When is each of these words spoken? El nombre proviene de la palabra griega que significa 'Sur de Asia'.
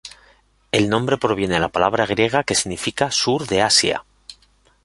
El 0.71 0.89
nombre 0.89 1.19
proviene 1.19 1.53
de 1.53 1.59
la 1.59 1.69
palabra 1.69 2.07
griega 2.07 2.43
que 2.43 2.55
significa 2.55 3.11
'Sur 3.11 3.45
de 3.45 3.61
Asia'. 3.61 4.03